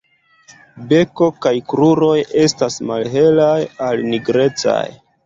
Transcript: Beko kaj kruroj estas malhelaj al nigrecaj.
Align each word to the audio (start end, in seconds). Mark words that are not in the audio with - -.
Beko 0.93 1.27
kaj 1.45 1.51
kruroj 1.73 2.15
estas 2.45 2.79
malhelaj 2.93 3.59
al 3.89 4.03
nigrecaj. 4.15 4.81